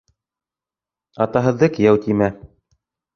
[1.25, 2.31] Атаһыҙҙы «кейәү» тимә.